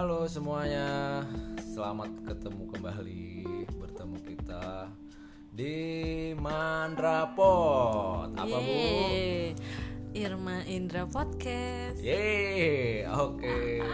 [0.00, 1.20] Halo semuanya,
[1.60, 4.88] selamat ketemu kembali bertemu kita
[5.52, 5.76] di
[6.40, 8.32] Mandrapot.
[8.32, 8.64] Apa bu?
[8.64, 9.52] Yeay.
[10.16, 12.00] Irma Indra Podcast.
[12.00, 13.84] Yeay, oke.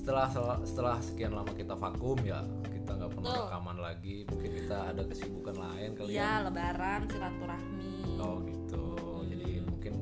[0.00, 0.32] Setelah
[0.64, 2.40] setelah sekian lama kita vakum ya,
[2.72, 3.44] kita nggak pernah Betul.
[3.52, 4.16] rekaman lagi.
[4.32, 6.40] Mungkin kita ada kesibukan lain kali ya.
[6.40, 8.16] Ya, lebaran silaturahmi.
[8.16, 8.96] Oh gitu.
[9.28, 9.92] Jadi mungkin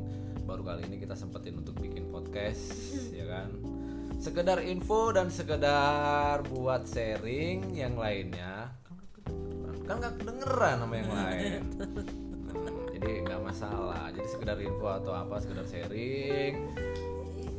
[0.46, 3.77] baru kali ini kita sempetin untuk bikin podcast, ya kan?
[4.18, 8.74] Sekedar info dan sekedar buat sharing yang lainnya.
[9.86, 11.60] Kan nggak kedengeran sama yang lain.
[11.78, 14.10] Hmm, jadi nggak masalah.
[14.10, 16.74] Jadi sekedar info atau apa, sekedar sharing.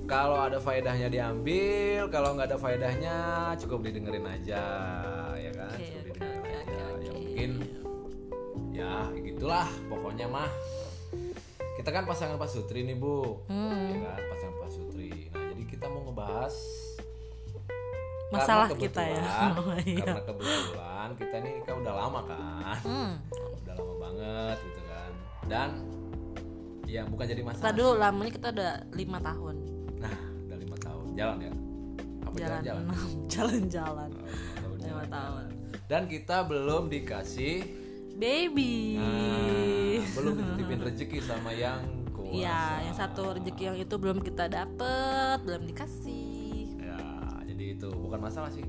[0.03, 3.17] Kalau ada faedahnya diambil, kalau nggak ada faedahnya
[3.55, 4.63] cukup didengerin aja,
[5.37, 5.69] ya kan?
[5.71, 6.83] Oke, Cukup didengerin oke, aja.
[6.83, 7.51] oke, Ya mungkin
[8.69, 10.49] ya gitulah pokoknya mah
[11.75, 13.87] kita kan pasangan pasutri nih bu Hmm.
[13.87, 14.88] ya kan pasangan pasutri
[16.29, 16.55] kita ngebahas
[18.29, 19.23] Masalah kita ya.
[19.57, 20.05] Oh, iya.
[20.05, 23.11] karena kebetulan kita nih kan udah lama kan Hmm.
[23.59, 25.11] udah lama banget gitu kan
[25.43, 25.69] dan
[26.85, 29.55] ya bukan jadi Kita masalah dulu lamanya kita udah lima tahun.
[29.97, 31.53] nah udah lima tahun jalan ya
[32.19, 34.09] apa Jalan jalan-jalan enam, jalan-jalan.
[34.61, 35.43] Oh, lima tahun
[35.85, 37.55] dan kita belum dikasih
[38.13, 38.99] Baby.
[38.99, 41.98] nah, belum dititipin rezeki sama yang
[42.31, 46.77] Iya, yang satu rezeki yang itu belum kita dapet, belum dikasih.
[46.79, 46.97] ya
[47.43, 48.63] jadi itu bukan masalah sih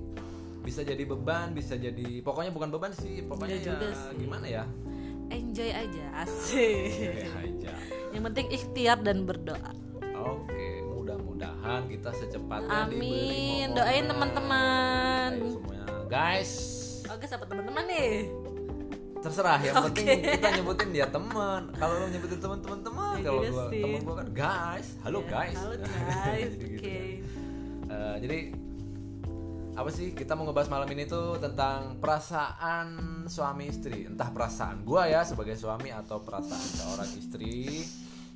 [0.61, 4.16] bisa jadi beban bisa jadi pokoknya bukan beban sih pokoknya Iya ya juga sih.
[4.19, 4.64] gimana ya
[5.31, 6.91] Enjoy aja, asik.
[7.16, 7.72] ya aja
[8.11, 9.72] Yang penting ikhtiar dan berdoa.
[10.12, 13.08] oke mudah-mudahan kita secepatnya diberi
[13.62, 13.66] Amin.
[13.72, 15.31] Doain teman-teman.
[15.38, 16.53] Semuanya guys
[17.08, 18.31] Oke, siapa teman-teman nih?
[19.20, 20.00] Terserah yang Oke.
[20.00, 24.14] penting kita nyebutin dia teman kalau lo nyebutin teman-teman teman Ya kalau gua temen gua
[24.24, 26.52] kan guys halo Ya, guys Halo guys.
[26.56, 26.80] Jadi Oke.
[26.80, 27.04] gitu kan.
[27.91, 28.38] Eh, jadi
[29.70, 32.88] apa sih kita mau ngebahas malam ini tuh tentang perasaan
[33.31, 37.84] suami istri entah perasaan gua ya sebagai suami atau perasaan seorang istri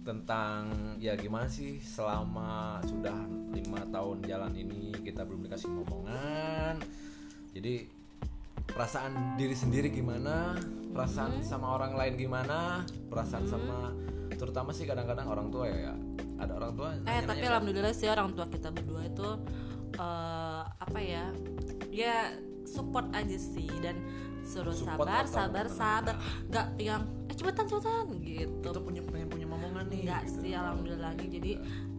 [0.05, 0.69] tentang
[1.01, 3.25] ya gimana sih selama sudah
[3.57, 6.77] lima tahun jalan ini kita belum dikasih ngomongan
[7.57, 7.89] jadi
[8.71, 10.57] perasaan diri sendiri gimana
[10.95, 13.91] perasaan sama orang lain gimana perasaan sama
[14.35, 15.95] terutama sih kadang-kadang orang tua ya, ya.
[16.39, 19.29] ada orang tua Eh nanya-nanya tapi kan, alhamdulillah sih orang tua kita berdua itu
[19.99, 21.25] eh, apa ya?
[21.95, 22.35] Ya
[22.67, 23.95] support aja sih dan
[24.45, 26.15] suruh Support sabar, sabar, sabar.
[26.51, 28.69] Gak yang eh cepetan cepetan gitu.
[28.71, 30.39] kita punya pengen punya momongan nih Enggak gitu.
[30.43, 31.27] sih alhamdulillah lagi.
[31.31, 31.53] Jadi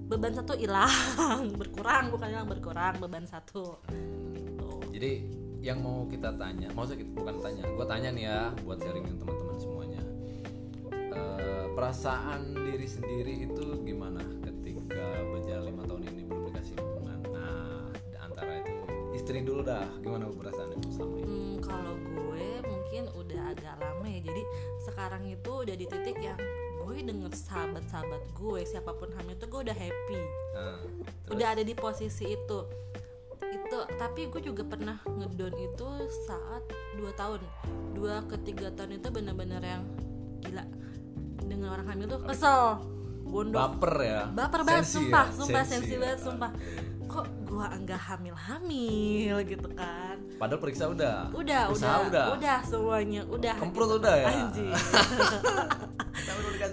[0.06, 3.80] beban satu hilang, berkurang bukan hilang berkurang beban satu.
[4.36, 4.70] Gitu.
[4.96, 5.12] jadi
[5.66, 9.18] yang mau kita tanya maksudnya kita bukan tanya gue tanya nih ya buat sharing yang
[9.18, 10.02] teman-teman semuanya
[11.16, 15.00] Eh, perasaan diri sendiri itu gimana ketika
[15.32, 17.88] berjalan lima tahun ini belum dikasih hubungan nah
[18.20, 18.74] antara itu
[19.16, 24.06] istri dulu dah gimana perasaan itu selama ini Hmm, kalau gue mungkin udah agak lama
[24.06, 24.20] ya.
[24.22, 24.44] Jadi
[24.84, 26.40] sekarang itu udah di titik yang
[26.78, 30.20] gue denger sahabat-sahabat gue siapa pun hamil itu gue udah happy.
[30.52, 30.80] nah,
[31.24, 31.32] terus?
[31.32, 32.60] Udah ada di posisi itu.
[33.96, 35.88] Tapi gue juga pernah ngedon itu
[36.28, 36.64] saat
[36.98, 37.42] 2 tahun.
[37.96, 39.84] 2 ke 3 tahun itu bener-bener yang
[40.42, 40.66] gila.
[41.46, 42.82] Dengan orang hamil tuh kesel.
[43.26, 43.58] Gondok.
[43.58, 45.34] baper ya Baper banget Sensi sumpah, ya?
[45.34, 46.00] sumpah Sensi sensi ya?
[46.00, 46.52] banget sumpah.
[47.06, 50.18] Kok gua enggak hamil-hamil gitu kan.
[50.36, 53.56] padahal periksa udah Udah, udah, udah, udah semuanya, udah.
[53.58, 54.00] Kemprut gitu.
[54.04, 54.28] udah ya?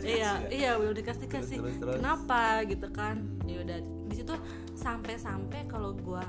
[0.03, 0.33] Iya, ya?
[0.51, 1.57] iya belum dikasih kasih.
[1.63, 1.95] Terus, terus, terus.
[2.03, 3.23] Kenapa gitu kan?
[3.47, 3.79] Ya udah
[4.11, 4.35] di situ
[4.75, 6.27] sampai-sampai kalau gua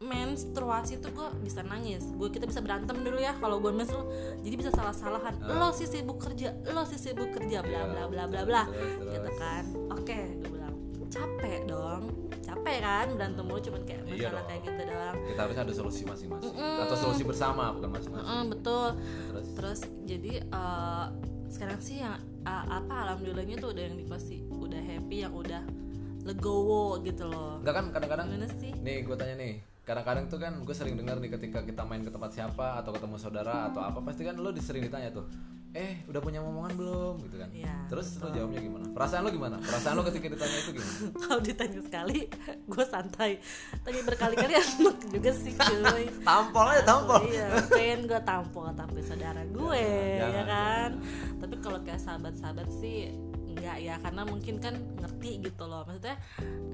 [0.00, 2.02] menstruasi tuh gua bisa nangis.
[2.16, 4.08] Gua kita bisa berantem dulu ya kalau gua menstru.
[4.40, 5.36] Jadi bisa salah-salahan.
[5.40, 5.52] Ah.
[5.52, 8.62] Lo sih sibuk kerja, lo sih sibuk kerja bla Iya, bla bla bla bla.
[9.02, 9.62] Gitu kan.
[9.92, 10.74] Oke, gue bilang
[11.06, 12.02] capek dong.
[12.40, 14.48] Capek kan berantem mulu cuman kayak Iya masalah dong.
[14.48, 15.16] kayak gitu doang.
[15.20, 16.82] kita harusnya ada solusi masing-masing Mm-mm.
[16.82, 18.88] atau solusi bersama bukan masing-masing Heeh, betul.
[19.30, 21.06] terus terus jadi eh,
[21.46, 25.62] sekarang sih yang eh, apa alhamdulillahnya tuh udah yang dikasih udah happy yang udah
[26.20, 28.26] legowo gitu loh enggak kan kadang-kadang
[28.58, 29.54] sih nih gue tanya nih
[29.84, 33.16] kadang-kadang tuh kan gue sering dengar nih ketika kita main ke tempat siapa atau ketemu
[33.16, 35.26] saudara atau apa pasti kan lo sering ditanya tuh
[35.70, 37.14] eh udah punya momongan belum?
[37.22, 37.48] Gitu kan.
[37.54, 38.90] Iya, terus lo jawabnya gimana?
[38.90, 39.56] Perasaan lo gimana?
[39.62, 40.98] Perasaan lo ketika ditanya itu gimana?
[41.22, 42.18] Kalau ditanya sekali
[42.66, 43.30] gue santai.
[43.86, 46.04] Tanya berkali-kali enak juga sih cuy.
[46.26, 47.22] Tampol aja tampol.
[47.30, 50.90] Iya pengen gue tampol tapi saudara gue Jangan, ya jangan, kan?
[51.38, 53.14] tapi kalau kayak sahabat-sahabat sih
[53.54, 55.86] enggak ya karena mungkin kan ngerti gitu loh.
[55.86, 56.18] Maksudnya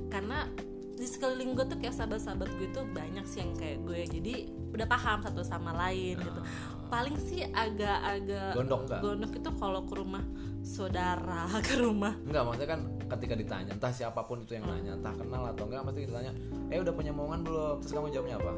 [0.09, 0.49] karena
[0.97, 4.35] di sekeliling gue tuh kayak sahabat-sahabat gue tuh banyak sih yang kayak gue jadi
[4.73, 6.41] udah paham satu sama lain gitu
[6.87, 9.01] paling sih agak-agak Gondok nggak?
[9.01, 10.25] gondok itu kalau ke rumah
[10.63, 15.15] saudara ke rumah Enggak, maksudnya kan ketika ditanya entah siapa pun itu yang nanya, entah
[15.15, 16.33] kenal atau enggak pasti ditanya,
[16.69, 18.53] "Eh, udah punya omongan belum?" Terus kamu jawabnya apa?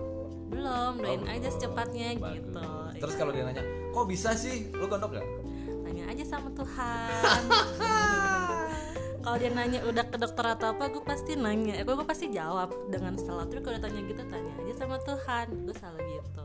[0.48, 2.40] belum doain Oh, aja secepatnya Bagus.
[2.40, 2.64] gitu
[2.96, 3.60] Terus kalau dia nanya,
[3.92, 4.72] "Kok bisa sih?
[4.72, 5.26] Lu gondok gak?"
[5.84, 7.40] tanya aja sama Tuhan
[9.28, 10.88] kalau dia nanya udah ke dokter atau apa?
[10.88, 11.84] Gue pasti nanya.
[11.84, 13.44] Gue gue pasti jawab dengan salah.
[13.44, 15.68] Terus kalau tanya gitu tanya aja sama Tuhan.
[15.68, 16.42] Gue selalu gitu.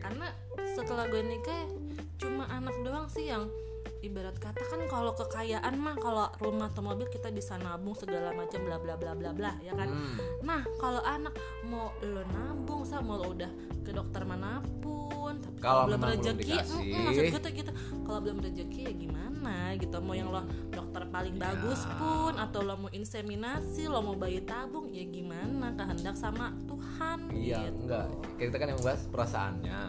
[0.00, 0.26] Karena
[0.72, 1.68] setelah gue nikah
[2.16, 3.52] cuma anak doang sih yang
[3.98, 8.60] ibarat kata kan kalau kekayaan mah kalau rumah atau mobil kita bisa nabung segala macam
[8.60, 10.16] bla bla bla bla bla ya kan Hmm.
[10.40, 11.32] nah kalau anak
[11.62, 13.48] mau lo nabung sama lo udah
[13.80, 15.04] ke dokter mana pun
[15.36, 16.82] tapi Kalau belum rezeki dikasih.
[16.84, 17.70] mm, maksud gue tuh gitu
[18.02, 21.42] kalau belum rezeki ya gimana gitu mau yang lo dokter paling Ya.
[21.46, 27.18] bagus pun atau lo mau inseminasi lo mau bayi tabung ya gimana kehendak sama Tuhan
[27.30, 27.78] Iya, gitu.
[27.82, 28.06] enggak.
[28.36, 29.80] Kita kan yang bahas perasaannya.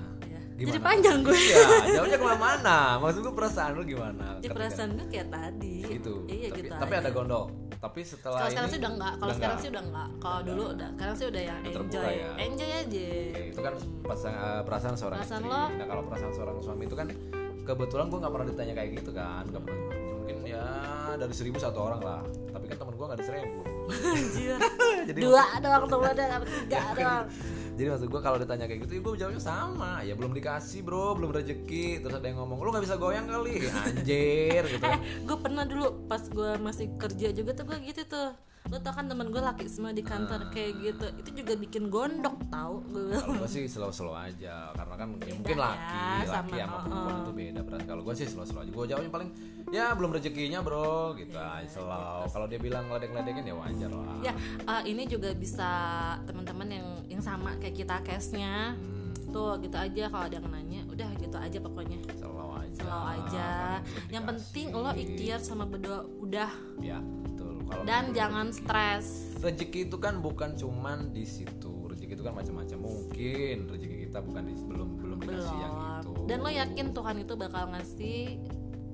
[0.58, 0.60] Ya.
[0.60, 0.74] Gimana?
[0.74, 1.58] jadi panjang gue Iya,
[1.94, 2.78] jawabnya ke mana-mana.
[2.98, 4.26] Maksud gue perasaan lu gimana?
[4.38, 6.14] ketika- perasaan gue kayak tadi gitu.
[6.26, 7.00] iya tapi, gitu tapi aja.
[7.00, 7.46] ada gondok.
[7.78, 10.64] Tapi setelah kalau sekarang ini sih udah enggak kalau sekarang sih udah enggak kalau dulu
[10.74, 12.32] udah sekarang sih udah yang enjoy ya.
[12.40, 15.54] enjoy aja Oke, itu kan pasang, eh, perasaan seorang Perasaan istri.
[15.54, 15.62] lo?
[15.72, 17.08] Nah kalau perasaan seorang suami itu kan
[17.64, 19.86] kebetulan gue nggak pernah ditanya kayak gitu kan, nggak pernah.
[20.18, 20.66] Mungkin ya
[21.14, 22.22] dari seribu satu orang lah.
[22.50, 23.60] Tapi kan temen gue nggak ada seribu.
[23.88, 24.58] Anjir.
[25.08, 27.26] Jadi dua doang temennya apa tiga doang
[27.78, 30.02] Jadi maksud gue kalau ditanya kayak gitu, ya gue jawabnya sama.
[30.02, 32.02] Ya belum dikasih bro, belum rezeki.
[32.02, 34.82] Terus ada yang ngomong, lu nggak bisa goyang kali, anjir gitu.
[34.90, 38.34] eh gue pernah dulu pas gue masih kerja juga tuh gue gitu tuh
[38.68, 42.36] lo tau kan temen gue laki semua di kantor kayak gitu itu juga bikin gondok
[42.48, 46.28] tau gue bilang Kalau gue sih slow-slow aja karena kan ya mungkin ya, laki, laki
[46.28, 47.22] sama- sama perempuan oh.
[47.22, 47.86] itu beda berarti.
[47.86, 48.70] Kalau gue sih slow-slow aja.
[48.70, 49.30] Gue jawabnya paling
[49.68, 52.20] ya belum rezekinya bro, gitu Iya, aja slow.
[52.28, 54.16] Kalau dia bilang ledek-ledekin ya wajar lah.
[54.22, 55.70] ya eh, ini juga bisa
[56.24, 60.82] teman-teman yang yang sama kayak kita case-nya Hmm, tuh gitu aja kalau ada yang nanya
[60.88, 62.76] udah gitu aja pokoknya slow aja.
[62.78, 63.48] slow aja
[63.82, 67.00] Belum yang penting lo ikhtiar sama berdua udah Ya.
[67.68, 71.86] Kalau dan jangan stres rezeki itu kan bukan cuman di situ.
[71.86, 72.78] Rezeki itu kan macam-macam.
[72.80, 76.10] Mungkin rezeki kita bukan di belum belum dikasih yang itu.
[76.10, 78.20] belum dan lo yakin Tuhan itu bakal ngasih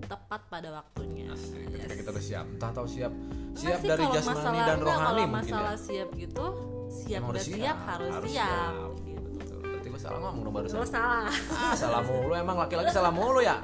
[0.04, 3.14] tepat pada waktunya Asli, ketika kita udah siap, entah tahu siap
[3.54, 5.80] siap sih, dari jasmani masalah- dan rohani kalau mungkin masalah ya.
[5.80, 6.46] siap gitu
[6.92, 9.30] siap Emang udah siap, harus, siap, gitu.
[9.34, 9.60] Betul.
[9.64, 10.76] Berarti gue salah ngomong dong barusan.
[10.76, 13.58] lo salah Ah, salah mulu emang laki-laki salah mulu ya.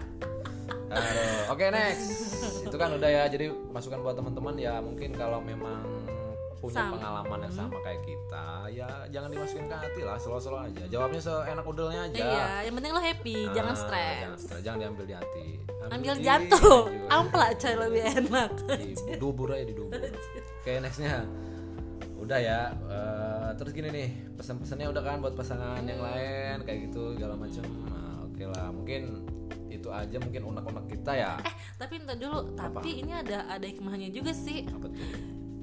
[0.89, 1.27] Aduh.
[1.49, 2.05] Oke next.
[2.61, 3.23] Itu kan udah ya.
[3.25, 5.81] Jadi masukan buat teman-teman ya mungkin kalau memang
[6.59, 6.99] punya Sama.
[6.99, 10.83] pengalaman yang sama kayak kita ya jangan dimasukin ke hati lah selo-selo aja.
[10.91, 12.19] Jawabnya seenak udelnya aja.
[12.19, 15.47] Iya yang penting lo happy Ah, jangan jangan stres stres jangan diambil di hati.
[15.89, 16.79] Ambil di- jatuh.
[17.55, 18.51] coy lebih enak.
[18.75, 19.95] Di dubur aja di dubur.
[20.59, 21.23] Oke nextnya.
[22.19, 27.15] Udah ya eh, terus gini nih pesan-pesannya udah kan buat pasangan yang lain kayak gitu
[27.15, 27.63] segala macam.
[27.87, 29.23] Nah, oke lah mungkin
[29.69, 31.31] itu aja mungkin unek-unek kita ya.
[31.45, 32.53] Eh tapi entar dulu.
[32.57, 34.65] Tapi ini ada ada hikmahnya juga sih.
[34.65, 34.97] Apa tuh?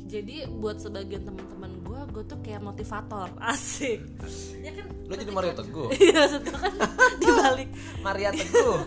[0.06, 3.26] Jadi buat sebagian teman-teman gue gue tuh kayak motivator.
[3.52, 4.00] Asik.
[4.62, 4.86] Ya kan?
[5.10, 5.90] Lu jadi Mario Teguh?
[6.02, 6.72] Iya maksud gue kan
[7.20, 7.68] dibalik.
[8.06, 8.78] Maria Teguh.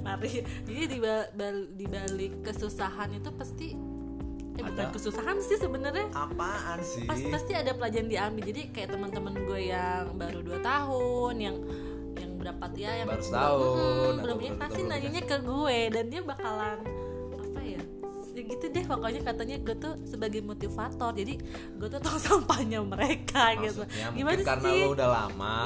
[0.00, 0.46] Mari.
[0.66, 0.98] Jadi di
[1.74, 3.68] di balik kesusahan itu pasti
[4.52, 4.92] eh bukan Ada.
[4.92, 6.06] kesusahan sih sebenarnya.
[6.12, 7.08] Apaan sih?
[7.08, 8.42] Pas pasti ada pelajaran diambil.
[8.52, 11.56] Jadi kayak teman-teman gue yang baru 2 tahun yang
[12.42, 12.90] berapa ya?
[12.96, 16.78] Yang Baru setahun, Mm, atau belum ini pasti nanyanya ke gue dan dia bakalan
[17.38, 17.80] apa ya
[18.32, 21.12] ya gitu deh pokoknya katanya gue tuh sebagai motivator.
[21.12, 21.34] Jadi
[21.72, 23.84] gue tuh tong sampahnya mereka gitu.
[23.84, 24.80] Maksudnya gimana mungkin karena sih?
[24.80, 25.56] lu udah lama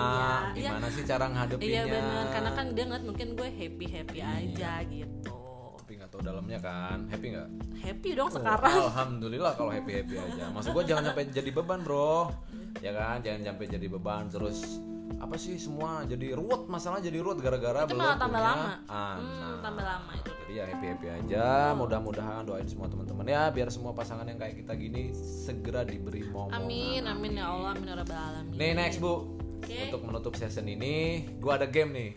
[0.51, 1.71] Iya, gimana sih cara ngadepinnya?
[1.73, 4.29] Iya benar karena kan dia ngeliat mungkin gue happy happy Iya.
[4.37, 5.31] aja gitu.
[5.77, 6.99] Tapi nggak tahu dalamnya kan.
[7.07, 7.49] Happy nggak?
[7.79, 8.77] Happy dong Oh, sekarang.
[8.85, 10.45] Alhamdulillah kalau happy happy aja.
[10.51, 12.35] Maksud gue jangan sampai jadi beban bro,
[12.77, 13.23] ya kan?
[13.23, 14.27] Jangan sampai jadi beban.
[14.27, 14.83] Terus
[15.17, 18.67] apa sih semua jadi ruwet masalah jadi ruwet gara-gara belum malah tambah punya lama.
[18.67, 19.17] anak.
[19.17, 21.47] hmm, tambah lama itu Jadi ya happy happy aja.
[21.75, 26.59] Mudah-mudahan doain semua teman-teman ya biar semua pasangan yang kayak kita gini segera diberi momongan.
[26.59, 29.13] amin amin ya Allah amin ya rabbal alamin Nih next bu,
[29.59, 29.91] Oke.
[29.91, 32.11] untuk menutup session ini, gua ada game nih.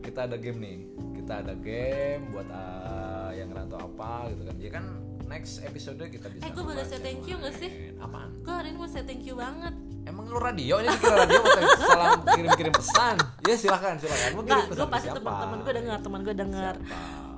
[0.00, 0.78] Kita ada game nih.
[1.16, 4.54] Kita ada game buat ah, yang ngerantau apa gitu kan.
[4.56, 4.84] Dia kan
[5.24, 6.42] next episode kita bisa.
[6.42, 7.70] Eh, gua boleh say thank you nggak sih?
[7.96, 8.28] Apaan?
[8.40, 9.72] gue hari ini mau say thank you banget
[10.12, 13.16] Emang lu radio ini dikira radio atau salam kirim-kirim pesan?
[13.48, 14.28] Ya silakan silakan.
[14.36, 16.74] Mau kirim pesan gue pasti teman-teman gue dengar, teman gue dengar.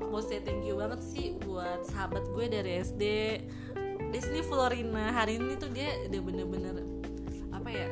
[0.03, 3.03] Mau say thank you banget sih buat sahabat gue dari SD.
[4.11, 6.75] Disney Florina hari ini tuh dia udah bener-bener
[7.51, 7.87] apa ya?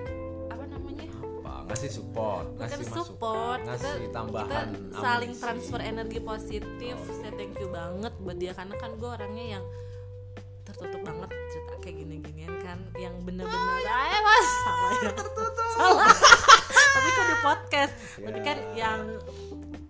[0.50, 1.06] Apa namanya?
[1.14, 1.70] Apa?
[1.70, 5.42] Ngasih support, Bukan ngasih support, masukan, kita, ngasih tambahan kita saling amunisi.
[5.46, 6.94] transfer energi positif.
[6.98, 7.14] Oh.
[7.22, 9.64] Saya thank you banget buat dia karena kan gue orangnya yang
[10.62, 11.30] tertutup banget
[11.82, 16.06] kayak gini-ginian kan yang bener-bener ah mas salah ya tertutup salah
[16.94, 18.44] tapi kan di podcast tapi Ya.
[18.44, 19.00] kan yang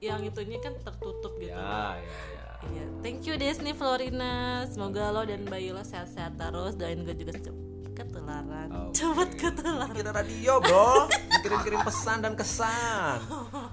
[0.00, 2.18] yang itunya kan tertutup gitu Ya, ya,
[2.66, 2.84] ya.
[3.00, 7.54] thank you Disney Florina semoga lo dan bayi lo sehat-sehat terus doain gue juga cepet
[7.92, 8.96] ketularan Oke.
[8.96, 11.06] cepet ketularan Kita radio bro
[11.38, 13.20] Kirim-kirim pesan dan kesan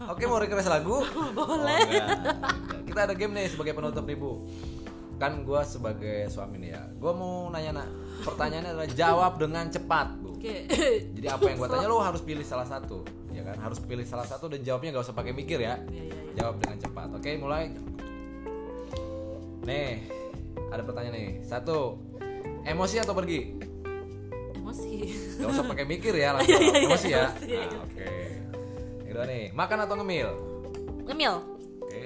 [0.06, 1.06] Oke mau request lagu?
[1.38, 1.80] Boleh.
[1.80, 1.88] Oh.
[1.88, 2.84] Enggak.
[2.84, 4.44] Kita ada game nih sebagai penutup nih bu
[5.20, 7.88] Kan gue sebagai suami nih ya Gue mau nanya nak
[8.24, 10.56] Pertanyaannya adalah jawab dengan cepat bu oke
[11.20, 13.04] Jadi apa yang gue tanya lo harus pilih salah satu
[13.36, 16.16] Ya kan harus pilih salah satu dan jawabnya gak usah pakai mikir ya Iya, iya,
[16.16, 16.34] iya.
[16.40, 17.76] Jawab dengan cepat Oke mulai
[19.68, 20.08] Nih
[20.72, 22.00] ada pertanyaan nih Satu
[22.64, 23.60] Emosi atau pergi?
[24.70, 24.94] emosi
[25.42, 27.26] Gak usah pakai mikir ya langsung emosi ya.
[27.34, 27.82] Nah.
[27.90, 28.10] Oke.
[29.02, 30.30] Yang kedua nih, makan atau ngemil?
[31.10, 31.34] ngemil
[31.82, 32.04] Oke.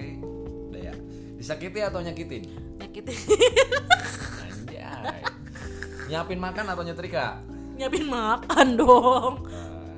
[0.72, 0.94] Udah ya.
[1.36, 2.44] Disakiti atau nyakitin?
[2.94, 3.18] Nyakitin
[4.38, 5.22] Anjay.
[6.06, 7.42] Nyiapin makan atau nyetrika?
[7.74, 9.98] nyiapin makan dong Nah,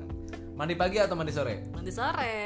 [0.56, 1.68] Mandi pagi atau mandi sore?
[1.76, 2.40] nanti sore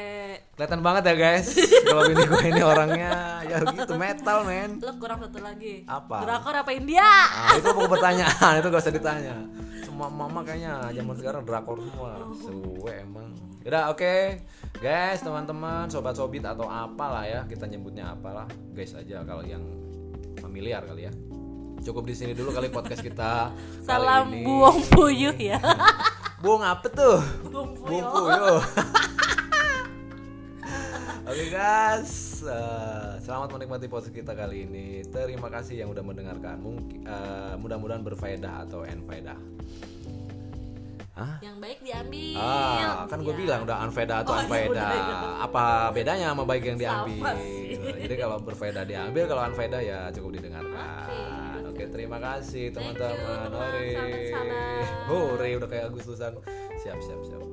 [0.59, 1.55] Kelihatan banget ya guys.
[1.87, 4.77] Kalau bini gue ini orangnya ya gitu metal men.
[4.77, 6.21] lo kurang satu lagi Apa?
[6.21, 9.35] drakor apa India Ah, itu bukan pertanyaan, itu gak usah ditanya.
[9.81, 12.19] Semua mama kayaknya zaman sekarang drakor semua.
[12.37, 13.33] Suwe emang.
[13.63, 14.43] Udah oke.
[14.77, 18.45] Guys, teman-teman, sobat sobit atau apalah ya, kita nyebutnya apalah.
[18.75, 19.65] Guys aja kalau yang
[20.37, 21.13] familiar kali ya.
[21.81, 23.51] Cukup di sini dulu kali podcast kita.
[23.81, 24.45] kali salam ini.
[24.45, 25.59] buong puyuh ya
[26.43, 27.19] Buang apa tuh?
[27.43, 28.61] buong Buang puyuh puyuh.
[31.23, 32.11] Oke guys,
[32.43, 34.87] eh, selamat menikmati podcast kita kali ini.
[35.05, 36.59] Terima kasih yang udah mendengarkan.
[36.59, 39.39] Mungkin eh, mudah-mudahan berfaedah atau enfaedah.
[41.13, 41.37] Hah?
[41.39, 43.37] yang baik diambil Ah, kan gue Ya.
[43.37, 44.73] bilang udah unfaedah atau Oh, unfaedah.
[44.73, 45.17] udah, iya.
[45.45, 47.23] Apa bedanya sama baik yang Sama diambil?
[47.37, 47.70] sih.
[47.99, 51.67] Jadi kalau berfaedah diambil, kalau unfaedah ya cukup didengarkan.
[51.71, 53.49] Oke, terima kasih Thank you, teman-teman.
[53.51, 53.89] teman, Hore.
[55.09, 56.33] Hore, udah kayak Agustusan.
[56.81, 57.50] Siap, siap, siap.